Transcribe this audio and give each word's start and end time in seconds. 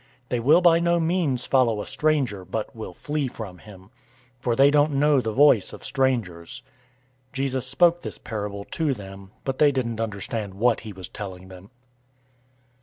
010:005 0.23 0.29
They 0.29 0.39
will 0.39 0.61
by 0.61 0.79
no 0.79 0.99
means 0.99 1.45
follow 1.45 1.79
a 1.79 1.85
stranger, 1.85 2.43
but 2.43 2.75
will 2.75 2.91
flee 2.91 3.27
from 3.27 3.59
him; 3.59 3.91
for 4.39 4.55
they 4.55 4.71
don't 4.71 4.93
know 4.93 5.21
the 5.21 5.31
voice 5.31 5.73
of 5.73 5.85
strangers." 5.85 6.63
010:006 7.33 7.33
Jesus 7.33 7.67
spoke 7.67 8.01
this 8.01 8.17
parable 8.17 8.63
to 8.71 8.95
them, 8.95 9.29
but 9.43 9.59
they 9.59 9.71
didn't 9.71 10.01
understand 10.01 10.55
what 10.55 10.79
he 10.79 10.91
was 10.91 11.07
telling 11.07 11.49
them. 11.49 11.69